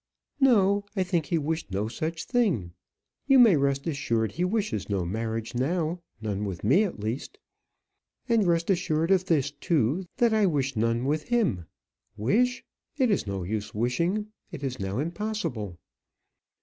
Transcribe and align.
"No; 0.39 0.83
I 0.95 1.03
think 1.03 1.27
he 1.27 1.37
wished 1.37 1.69
no 1.69 1.87
such 1.87 2.23
thing. 2.25 2.71
You 3.27 3.37
may 3.37 3.55
rest 3.55 3.85
assured 3.85 4.31
he 4.31 4.43
wishes 4.43 4.89
no 4.89 5.05
marriage 5.05 5.53
now; 5.53 6.01
none 6.19 6.43
with 6.43 6.63
me, 6.63 6.83
at 6.83 6.99
least. 6.99 7.37
And 8.27 8.47
rest 8.47 8.71
assured 8.71 9.11
of 9.11 9.25
this, 9.25 9.51
too, 9.51 10.07
that 10.17 10.33
I 10.33 10.47
wish 10.47 10.75
none 10.75 11.05
with 11.05 11.27
him. 11.27 11.65
Wish! 12.17 12.63
it 12.97 13.11
is 13.11 13.27
no 13.27 13.43
use 13.43 13.75
wishing. 13.75 14.29
It 14.51 14.63
is 14.63 14.79
now 14.79 14.97
impossible." 14.97 15.77